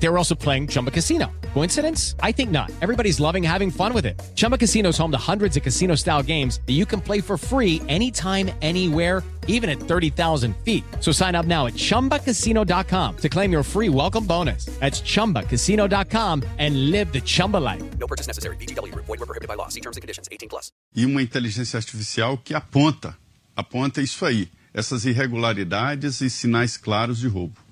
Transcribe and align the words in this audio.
They 0.00 0.08
were 0.08 0.18
also 0.18 0.34
playing 0.34 0.68
Chumba 0.68 0.90
Casino. 0.90 1.30
Coincidence? 1.54 2.14
I 2.22 2.32
think 2.32 2.50
not. 2.50 2.70
Everybody's 2.80 3.18
loving 3.18 3.42
having 3.42 3.70
fun 3.70 3.92
with 3.92 4.06
it. 4.06 4.20
Chumba 4.36 4.56
Casino 4.56 4.90
is 4.90 4.98
home 4.98 5.10
to 5.10 5.18
hundreds 5.18 5.56
of 5.56 5.62
casino 5.62 5.96
style 5.96 6.22
games 6.22 6.60
that 6.66 6.74
you 6.74 6.86
can 6.86 7.00
play 7.00 7.20
for 7.20 7.36
free 7.36 7.82
anytime, 7.88 8.50
anywhere, 8.62 9.24
even 9.48 9.68
at 9.68 9.80
30,000 9.80 10.54
feet. 10.64 10.84
So 11.00 11.10
sign 11.10 11.34
up 11.34 11.46
now 11.46 11.66
at 11.66 11.74
chumbacasino.com 11.74 13.16
to 13.16 13.28
claim 13.28 13.50
your 13.50 13.64
free 13.64 13.88
welcome 13.88 14.24
bonus. 14.24 14.66
That's 14.78 15.00
chumbacasino.com 15.00 16.44
and 16.58 16.90
live 16.92 17.12
the 17.12 17.20
Chumba 17.20 17.56
life. 17.56 17.82
No 17.98 18.06
purchase 18.06 18.28
necessary. 18.28 18.56
VGW 18.56 18.92
Group. 18.92 19.06
Void 19.06 19.18
were 19.18 19.26
prohibited 19.26 19.48
by 19.48 19.54
law. 19.54 19.68
See 19.68 19.80
terms 19.80 19.96
and 19.96 20.02
conditions. 20.02 20.28
18 20.30 20.48
plus. 20.48 20.70
E 20.94 21.04
uma 21.04 21.22
inteligência 21.22 21.76
artificial 21.76 22.38
que 22.38 22.54
aponta, 22.54 23.16
aponta 23.56 24.00
isso 24.00 24.24
aí, 24.24 24.48
essas 24.72 25.04
irregularidades 25.04 26.20
e 26.20 26.30
sinais 26.30 26.76
claros 26.76 27.18
de 27.18 27.26
roubo. 27.26 27.67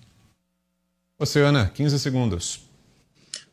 Oceana, 1.19 1.71
15 1.75 1.99
segundos. 1.99 2.61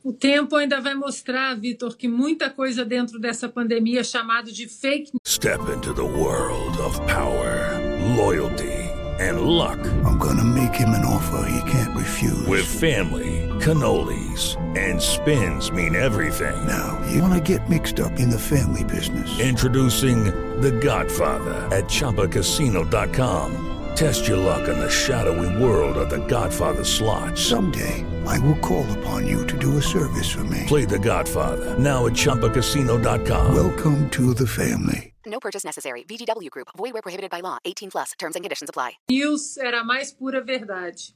O 0.04 0.12
tempo 0.12 0.58
ainda 0.58 0.82
vai 0.82 0.94
mostrar, 0.96 1.56
Vitor, 1.56 1.96
que 1.96 2.10
muita 2.10 2.50
coisa 2.50 2.84
dentro 2.84 3.18
dessa 3.18 3.48
pandemia 3.48 4.02
é 4.02 4.04
chamado 4.04 4.52
de 4.52 4.68
fake 4.68 5.12
Step 5.26 5.62
into 5.74 5.94
the 5.94 6.02
world 6.02 6.78
of 6.82 7.00
power, 7.08 7.80
loyalty, 8.18 8.92
and 9.22 9.40
luck. 9.40 9.80
I'm 10.06 10.18
gonna 10.18 10.44
make 10.44 10.76
him 10.78 10.90
an 10.90 11.06
offer 11.06 11.46
he 11.50 11.62
can't 11.72 11.96
refuse. 11.96 12.46
With 12.46 12.66
family, 12.66 13.48
cannolis, 13.62 14.58
and 14.76 15.02
spins 15.02 15.72
mean 15.72 15.96
everything. 15.96 16.56
Now, 16.68 17.00
you 17.10 17.22
wanna 17.22 17.40
get 17.40 17.70
mixed 17.70 18.02
up 18.02 18.20
in 18.20 18.30
the 18.30 18.40
family 18.40 18.84
business. 18.84 19.40
Introducing 19.40 20.26
The 20.60 20.72
Godfather 20.82 21.70
at 21.72 21.86
ChumbaCasino.com. 21.86 23.73
Test 23.96 24.28
your 24.28 24.38
luck 24.38 24.68
in 24.68 24.80
the 24.80 24.90
shadowy 24.90 25.64
world 25.64 25.98
of 25.98 26.10
The 26.10 26.26
Godfather 26.28 26.84
slot. 26.84 27.38
Someday, 27.38 28.04
I 28.26 28.40
will 28.40 28.58
call 28.60 28.86
upon 29.00 29.28
you 29.28 29.46
to 29.48 29.58
do 29.58 29.78
a 29.78 29.82
service 29.82 30.30
for 30.32 30.44
me. 30.46 30.64
Play 30.68 30.86
The 30.86 31.00
Godfather 31.00 31.78
now 31.78 32.06
at 32.08 32.14
ChumbaCasino.com. 32.14 33.54
Welcome 33.56 34.10
to 34.10 34.34
the 34.34 34.48
family. 34.48 35.14
No 35.26 35.40
purchase 35.40 35.64
necessary. 35.64 36.04
VGW 36.04 36.50
Group. 36.50 36.68
Void 36.76 36.94
were 36.94 37.02
prohibited 37.02 37.30
by 37.30 37.42
law. 37.42 37.58
18 37.66 37.92
plus. 37.92 38.12
Terms 38.20 38.36
and 38.36 38.44
conditions 38.44 38.70
apply. 38.70 38.94
news 39.10 39.58
era 39.58 39.82
a 39.82 39.84
mais 39.84 40.12
pura 40.12 40.42
verdade. 40.44 41.14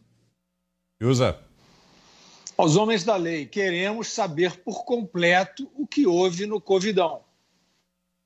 Usa. 1.02 1.36
Aos 2.58 2.76
homens 2.76 3.04
da 3.04 3.16
lei, 3.18 3.46
queremos 3.46 4.08
saber 4.08 4.58
por 4.64 4.84
completo 4.84 5.70
o 5.76 5.86
que 5.86 6.08
houve 6.08 6.48
no 6.48 6.60
Covidão. 6.60 7.22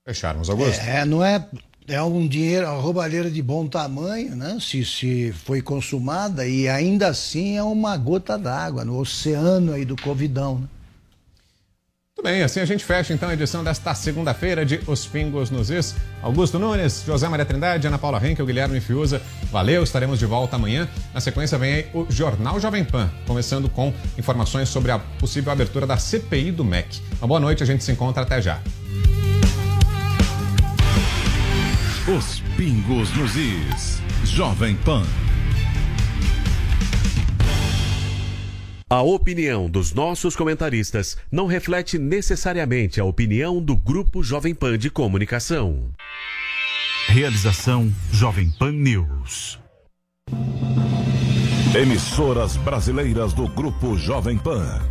Fecharmos, 0.05 0.49
Augusto. 0.49 0.79
É, 0.81 1.03
não 1.05 1.23
é. 1.23 1.49
É 1.91 2.01
um 2.01 2.25
dinheiro, 2.25 2.67
uma 2.67 2.79
roubalheira 2.79 3.29
de 3.29 3.41
bom 3.41 3.67
tamanho, 3.67 4.33
né? 4.33 4.57
Se, 4.61 4.85
se 4.85 5.33
foi 5.43 5.61
consumada 5.61 6.47
e 6.47 6.69
ainda 6.69 7.09
assim 7.09 7.57
é 7.57 7.63
uma 7.63 7.97
gota 7.97 8.37
d'água 8.37 8.85
no 8.85 8.97
oceano 8.97 9.73
aí 9.73 9.83
do 9.83 9.97
Covidão, 9.97 10.59
né? 10.59 10.67
Muito 12.15 12.23
bem, 12.23 12.43
assim 12.43 12.61
a 12.61 12.65
gente 12.65 12.85
fecha 12.85 13.13
então 13.13 13.27
a 13.27 13.33
edição 13.33 13.61
desta 13.61 13.93
segunda-feira 13.93 14.65
de 14.65 14.79
Os 14.87 15.05
Pingos 15.05 15.49
nos 15.49 15.69
Is. 15.69 15.93
Augusto 16.21 16.57
Nunes, 16.57 17.03
José 17.05 17.27
Maria 17.27 17.45
Trindade, 17.45 17.85
Ana 17.87 17.97
Paula 17.97 18.25
Henkel, 18.25 18.45
Guilherme 18.45 18.79
Fiuza. 18.79 19.21
Valeu, 19.51 19.83
estaremos 19.83 20.17
de 20.17 20.25
volta 20.25 20.55
amanhã. 20.55 20.87
Na 21.13 21.19
sequência 21.19 21.57
vem 21.57 21.73
aí 21.73 21.87
o 21.93 22.05
Jornal 22.09 22.57
Jovem 22.57 22.85
Pan, 22.85 23.11
começando 23.27 23.67
com 23.67 23.93
informações 24.17 24.69
sobre 24.69 24.91
a 24.91 24.99
possível 24.99 25.51
abertura 25.51 25.85
da 25.85 25.97
CPI 25.97 26.53
do 26.53 26.63
MEC. 26.63 27.01
Uma 27.19 27.27
boa 27.27 27.39
noite, 27.41 27.63
a 27.63 27.65
gente 27.65 27.83
se 27.83 27.91
encontra 27.91 28.23
até 28.23 28.41
já. 28.41 28.61
Os 32.07 32.39
Pingos 32.57 33.15
nos 33.15 33.35
Is. 33.35 34.01
Jovem 34.23 34.75
Pan. 34.77 35.03
A 38.89 39.03
opinião 39.03 39.69
dos 39.69 39.93
nossos 39.93 40.35
comentaristas 40.35 41.15
não 41.31 41.45
reflete 41.45 41.99
necessariamente 41.99 42.99
a 42.99 43.05
opinião 43.05 43.61
do 43.61 43.75
Grupo 43.75 44.23
Jovem 44.23 44.55
Pan 44.55 44.79
de 44.79 44.89
Comunicação. 44.89 45.91
Realização 47.07 47.93
Jovem 48.11 48.49
Pan 48.57 48.71
News. 48.71 49.59
Emissoras 51.79 52.57
brasileiras 52.57 53.31
do 53.31 53.47
Grupo 53.47 53.95
Jovem 53.95 54.39
Pan. 54.39 54.81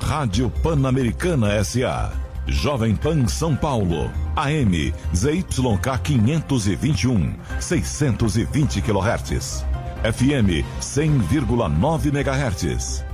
Rádio 0.00 0.48
Pan-Americana 0.62 1.62
SA. 1.62 2.23
Jovem 2.46 2.94
Pan 2.96 3.26
São 3.26 3.56
Paulo. 3.56 4.10
AM 4.36 4.92
ZYK 5.14 5.98
521, 6.02 7.34
620 7.60 8.82
kHz. 8.82 9.64
FM 10.02 10.62
100,9 10.80 12.12
MHz. 12.12 13.13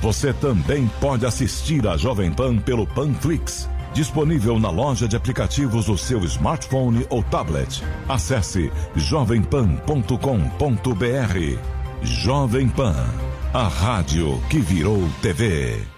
Você 0.00 0.32
também 0.32 0.88
pode 1.00 1.26
assistir 1.26 1.86
a 1.86 1.96
Jovem 1.96 2.32
Pan 2.32 2.56
pelo 2.56 2.86
Panflix, 2.86 3.68
disponível 3.92 4.58
na 4.58 4.70
loja 4.70 5.08
de 5.08 5.16
aplicativos 5.16 5.86
do 5.86 5.98
seu 5.98 6.24
smartphone 6.24 7.04
ou 7.10 7.22
tablet. 7.22 7.82
Acesse 8.08 8.70
jovempan.com.br. 8.94 11.58
Jovem 12.00 12.68
Pan, 12.68 13.06
a 13.52 13.66
rádio 13.66 14.40
que 14.48 14.60
virou 14.60 15.02
TV. 15.20 15.97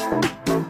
Just 0.00 0.69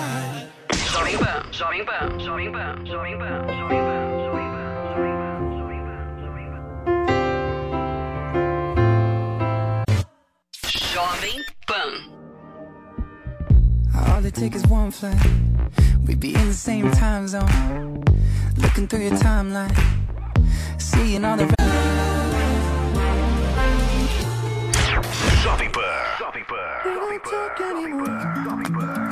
Pan. 0.00 0.48
Jovem 10.92 11.42
Pan. 11.66 11.92
All 13.94 14.24
it 14.24 14.34
takes 14.34 14.56
is 14.56 14.66
one 14.66 14.90
flight. 14.90 15.16
We'd 16.06 16.20
be 16.20 16.34
in 16.34 16.48
the 16.48 16.54
same 16.54 16.90
time 16.92 17.28
zone. 17.28 18.04
Looking 18.56 18.88
through 18.88 19.00
your 19.00 19.18
timeline. 19.18 19.74
Seeing 20.80 21.24
all 21.24 21.36
the. 21.36 21.44
Jovem 25.44 25.72
Pan. 25.72 25.92
Jovem 26.18 26.44
Pan. 26.46 26.84
We 26.84 26.90
don't 26.94 27.24
talk 27.24 27.60
anymore. 27.60 29.09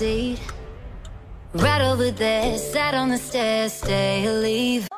Seat. 0.00 0.40
Right 1.52 1.82
over 1.82 2.10
there, 2.10 2.56
sat 2.56 2.94
on 2.94 3.10
the 3.10 3.18
stairs, 3.18 3.74
stay 3.74 4.26
or 4.26 4.40
leave. 4.40 4.89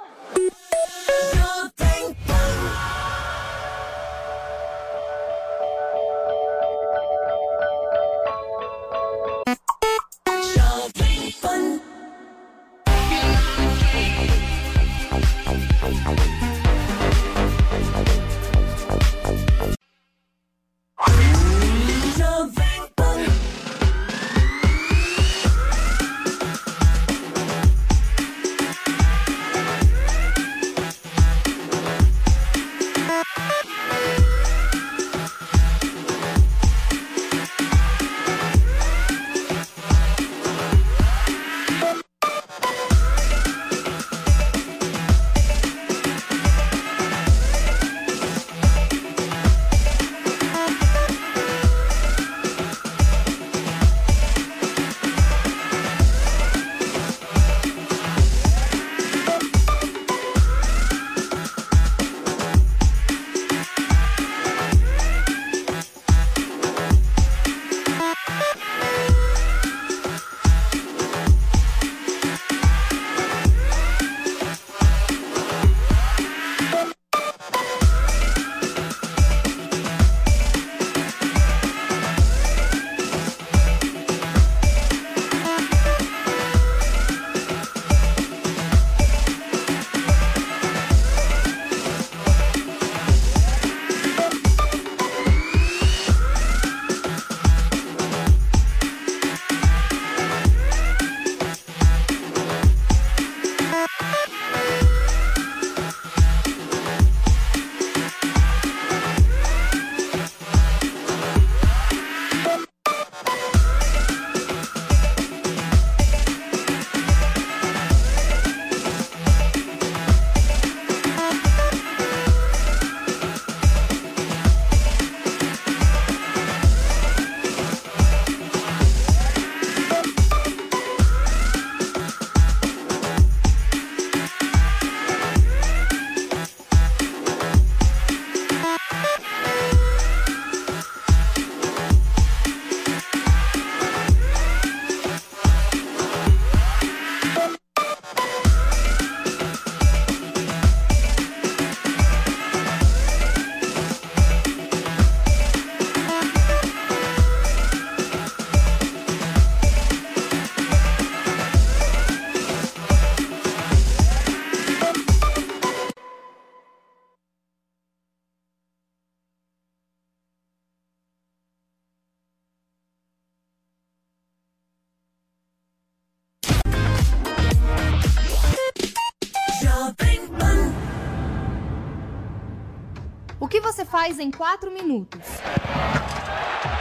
Faz 183.93 184.19
em 184.19 184.31
4 184.31 184.71
minutos? 184.71 185.21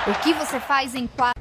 O 0.07 0.23
que 0.23 0.31
você 0.31 0.61
faz 0.61 0.95
em 0.95 1.07
4 1.07 1.40